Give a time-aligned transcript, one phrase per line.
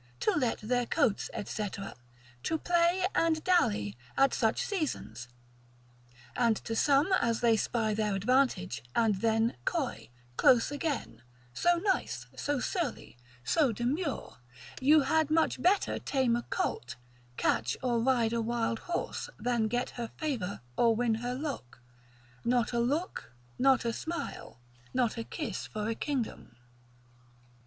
[0.19, 1.69] to let their coats, &c.,
[2.41, 5.27] to play and dally, at such seasons,
[6.35, 11.21] and to some, as they spy their advantage; and then coy, close again,
[11.53, 14.37] so nice, so surly, so demure,
[14.79, 16.95] you had much better tame a colt,
[17.37, 21.61] catch or ride a wild horse, than get her favour, or win her love,
[22.43, 24.59] not a look, not a smile,
[24.95, 26.55] not a kiss for a kingdom.